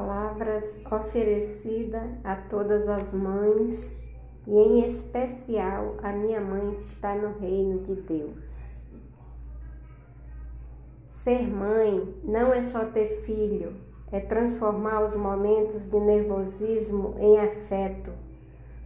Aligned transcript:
Palavras 0.00 0.80
oferecida 0.90 2.02
a 2.24 2.34
todas 2.34 2.88
as 2.88 3.12
mães 3.12 4.02
e 4.46 4.50
em 4.50 4.86
especial 4.86 5.96
a 6.02 6.10
minha 6.10 6.40
mãe 6.40 6.76
que 6.76 6.86
está 6.86 7.14
no 7.14 7.38
reino 7.38 7.80
de 7.80 7.96
Deus. 7.96 8.82
Ser 11.10 11.46
mãe 11.46 12.14
não 12.24 12.50
é 12.50 12.62
só 12.62 12.86
ter 12.86 13.20
filho, 13.26 13.74
é 14.10 14.20
transformar 14.20 15.04
os 15.04 15.14
momentos 15.14 15.84
de 15.84 16.00
nervosismo 16.00 17.14
em 17.18 17.38
afeto, 17.38 18.10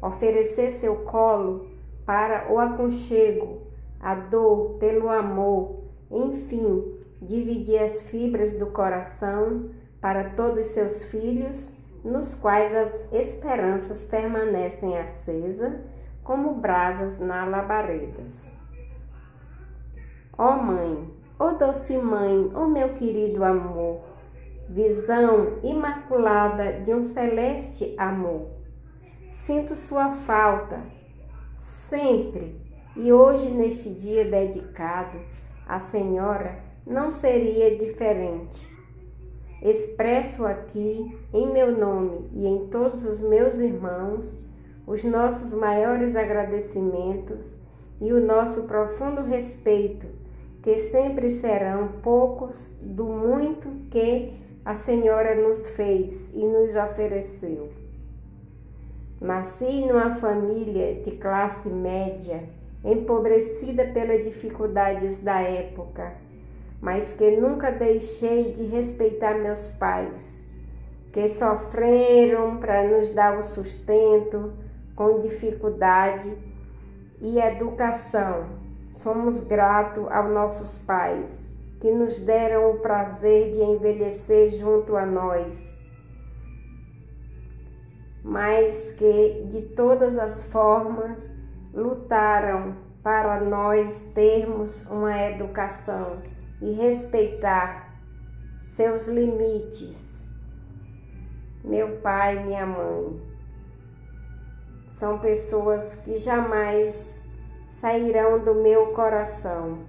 oferecer 0.00 0.70
seu 0.70 1.04
colo 1.04 1.66
para 2.06 2.50
o 2.50 2.58
aconchego, 2.58 3.60
a 4.00 4.14
dor 4.14 4.78
pelo 4.78 5.10
amor, 5.10 5.82
enfim, 6.10 6.96
dividir 7.20 7.82
as 7.82 8.00
fibras 8.00 8.54
do 8.54 8.68
coração 8.68 9.81
para 10.02 10.30
todos 10.30 10.66
seus 10.66 11.04
filhos, 11.04 11.78
nos 12.04 12.34
quais 12.34 12.74
as 12.74 13.12
esperanças 13.12 14.02
permanecem 14.02 14.98
acesas 14.98 15.74
como 16.24 16.54
brasas 16.54 17.20
na 17.20 17.44
labaredas. 17.44 18.52
Ó 20.36 20.54
oh 20.54 20.62
mãe, 20.62 21.14
ó 21.38 21.50
oh 21.50 21.52
doce 21.52 21.96
mãe, 21.96 22.50
ó 22.52 22.64
oh 22.64 22.66
meu 22.66 22.94
querido 22.94 23.44
amor, 23.44 24.00
visão 24.68 25.60
imaculada 25.62 26.80
de 26.80 26.92
um 26.92 27.04
celeste 27.04 27.94
amor. 27.96 28.50
Sinto 29.30 29.76
sua 29.76 30.12
falta 30.14 30.82
sempre 31.56 32.60
e 32.96 33.12
hoje 33.12 33.48
neste 33.48 33.88
dia 33.94 34.24
dedicado 34.24 35.20
à 35.66 35.78
Senhora 35.78 36.58
não 36.84 37.08
seria 37.10 37.78
diferente. 37.78 38.71
Expresso 39.62 40.44
aqui, 40.44 41.16
em 41.32 41.46
meu 41.46 41.70
nome 41.70 42.28
e 42.32 42.48
em 42.48 42.66
todos 42.66 43.04
os 43.04 43.20
meus 43.20 43.60
irmãos, 43.60 44.36
os 44.84 45.04
nossos 45.04 45.52
maiores 45.52 46.16
agradecimentos 46.16 47.54
e 48.00 48.12
o 48.12 48.20
nosso 48.20 48.64
profundo 48.64 49.22
respeito, 49.22 50.08
que 50.60 50.78
sempre 50.78 51.30
serão 51.30 51.92
poucos 52.02 52.80
do 52.82 53.04
muito 53.04 53.68
que 53.88 54.32
a 54.64 54.74
Senhora 54.74 55.36
nos 55.36 55.68
fez 55.70 56.34
e 56.34 56.44
nos 56.44 56.74
ofereceu. 56.74 57.70
Nasci 59.20 59.82
numa 59.86 60.12
família 60.16 61.00
de 61.02 61.12
classe 61.12 61.68
média, 61.68 62.48
empobrecida 62.84 63.84
pelas 63.84 64.24
dificuldades 64.24 65.20
da 65.20 65.40
época 65.40 66.31
mas 66.82 67.12
que 67.12 67.36
nunca 67.36 67.70
deixei 67.70 68.52
de 68.52 68.64
respeitar 68.64 69.34
meus 69.34 69.70
pais, 69.70 70.48
que 71.12 71.28
sofreram 71.28 72.56
para 72.56 72.82
nos 72.88 73.08
dar 73.10 73.38
o 73.38 73.44
sustento 73.44 74.52
com 74.96 75.20
dificuldade 75.20 76.36
e 77.20 77.38
educação. 77.38 78.46
Somos 78.90 79.42
gratos 79.42 80.10
aos 80.10 80.30
nossos 80.32 80.78
pais, 80.78 81.46
que 81.80 81.88
nos 81.92 82.18
deram 82.18 82.72
o 82.72 82.80
prazer 82.80 83.52
de 83.52 83.60
envelhecer 83.60 84.48
junto 84.48 84.96
a 84.96 85.06
nós, 85.06 85.72
mas 88.24 88.90
que 88.98 89.46
de 89.48 89.62
todas 89.76 90.18
as 90.18 90.42
formas 90.42 91.24
lutaram 91.72 92.74
para 93.04 93.40
nós 93.40 94.02
termos 94.14 94.84
uma 94.90 95.16
educação 95.22 96.32
e 96.62 96.70
respeitar 96.70 97.92
seus 98.62 99.08
limites. 99.08 100.26
Meu 101.64 101.96
pai 101.98 102.36
e 102.36 102.44
minha 102.44 102.64
mãe 102.64 103.20
são 104.92 105.18
pessoas 105.18 105.96
que 105.96 106.16
jamais 106.16 107.20
sairão 107.68 108.38
do 108.38 108.54
meu 108.54 108.92
coração. 108.92 109.80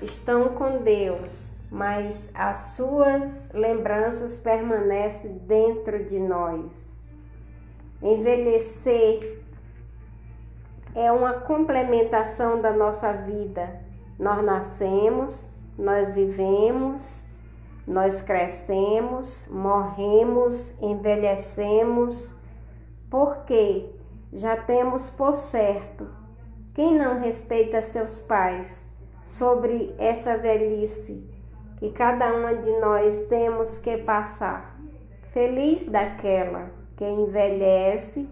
Estão 0.00 0.54
com 0.54 0.82
Deus, 0.82 1.58
mas 1.70 2.30
as 2.34 2.58
suas 2.76 3.52
lembranças 3.52 4.38
permanecem 4.38 5.38
dentro 5.38 6.04
de 6.04 6.18
nós. 6.18 7.06
Envelhecer 8.00 9.42
é 10.94 11.12
uma 11.12 11.34
complementação 11.40 12.62
da 12.62 12.72
nossa 12.72 13.12
vida 13.12 13.88
nós 14.18 14.44
nascemos, 14.44 15.50
nós 15.78 16.10
vivemos, 16.10 17.26
nós 17.86 18.20
crescemos, 18.20 19.48
morremos, 19.50 20.80
envelhecemos, 20.82 22.42
porque 23.08 23.88
já 24.32 24.56
temos 24.56 25.08
por 25.08 25.38
certo. 25.38 26.08
Quem 26.74 26.94
não 26.96 27.20
respeita 27.20 27.80
seus 27.80 28.18
pais 28.18 28.86
sobre 29.22 29.94
essa 29.98 30.36
velhice 30.36 31.28
que 31.78 31.90
cada 31.90 32.34
uma 32.34 32.54
de 32.56 32.70
nós 32.80 33.26
temos 33.28 33.78
que 33.78 33.98
passar. 33.98 34.76
Feliz 35.32 35.84
daquela 35.84 36.70
que 36.96 37.04
envelhece, 37.04 38.28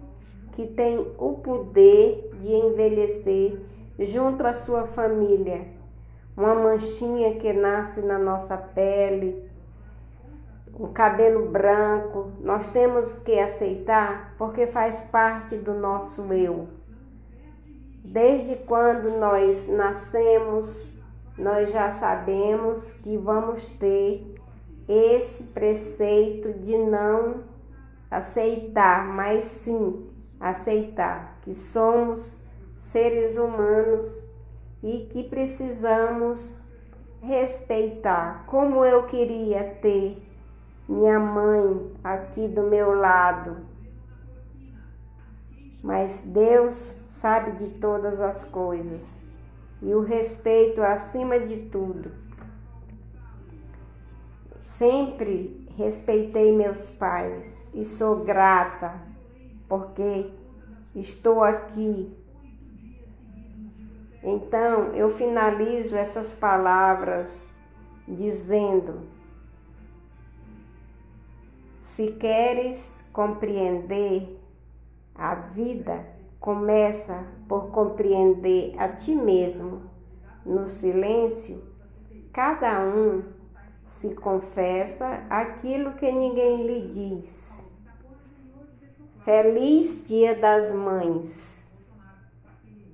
que 0.51 0.67
tem 0.67 0.99
o 1.17 1.33
poder 1.35 2.31
de 2.41 2.51
envelhecer 2.51 3.61
junto 3.99 4.45
à 4.45 4.53
sua 4.53 4.85
família 4.85 5.76
uma 6.37 6.53
manchinha 6.53 7.33
que 7.39 7.51
nasce 7.51 8.03
na 8.03 8.19
nossa 8.19 8.55
pele, 8.55 9.43
um 10.79 10.93
cabelo 10.93 11.49
branco, 11.49 12.31
nós 12.39 12.67
temos 12.67 13.17
que 13.17 13.39
aceitar 13.39 14.35
porque 14.37 14.67
faz 14.67 15.01
parte 15.01 15.57
do 15.57 15.73
nosso 15.73 16.31
eu. 16.31 16.67
Desde 18.05 18.55
quando 18.55 19.17
nós 19.17 19.67
nascemos, 19.67 20.93
nós 21.35 21.71
já 21.71 21.89
sabemos 21.89 22.93
que 22.93 23.17
vamos 23.17 23.65
ter 23.79 24.35
esse 24.87 25.45
preceito 25.45 26.53
de 26.53 26.77
não 26.77 27.43
aceitar, 28.11 29.07
mas 29.07 29.43
sim 29.43 30.07
aceitar 30.39 31.39
que 31.41 31.55
somos 31.55 32.39
seres 32.77 33.37
humanos 33.37 34.36
e 34.83 35.07
que 35.11 35.23
precisamos 35.23 36.61
respeitar. 37.21 38.45
Como 38.47 38.85
eu 38.85 39.03
queria 39.07 39.63
ter 39.81 40.21
minha 40.87 41.19
mãe 41.19 41.91
aqui 42.03 42.47
do 42.47 42.63
meu 42.63 42.93
lado. 42.93 43.57
Mas 45.83 46.21
Deus 46.21 46.73
sabe 47.07 47.51
de 47.51 47.79
todas 47.79 48.19
as 48.19 48.45
coisas 48.45 49.25
e 49.81 49.93
o 49.93 50.01
respeito 50.01 50.81
acima 50.81 51.39
de 51.39 51.69
tudo. 51.69 52.11
Sempre 54.61 55.65
respeitei 55.77 56.55
meus 56.55 56.89
pais 56.89 57.65
e 57.73 57.85
sou 57.85 58.23
grata 58.25 58.99
porque 59.67 60.31
estou 60.95 61.43
aqui 61.43 62.11
então 64.29 64.93
eu 64.93 65.09
finalizo 65.13 65.95
essas 65.95 66.33
palavras 66.33 67.47
dizendo: 68.05 69.07
se 71.79 72.11
queres 72.11 73.09
compreender 73.13 74.37
a 75.15 75.33
vida, 75.33 76.05
começa 76.41 77.25
por 77.47 77.71
compreender 77.71 78.75
a 78.77 78.89
ti 78.89 79.15
mesmo. 79.15 79.83
No 80.45 80.67
silêncio, 80.67 81.61
cada 82.33 82.81
um 82.81 83.23
se 83.85 84.13
confessa 84.15 85.25
aquilo 85.29 85.93
que 85.93 86.11
ninguém 86.11 86.67
lhe 86.67 86.87
diz. 86.87 87.63
Feliz 89.23 90.05
Dia 90.05 90.35
das 90.35 90.73
Mães! 90.73 91.56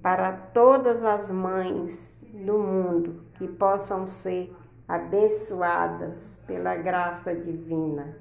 Para 0.03 0.33
todas 0.33 1.01
as 1.01 1.31
mães 1.31 2.21
do 2.33 2.59
mundo 2.59 3.23
que 3.35 3.47
possam 3.47 4.05
ser 4.05 4.53
abençoadas 4.85 6.43
pela 6.45 6.75
graça 6.75 7.33
divina. 7.33 8.17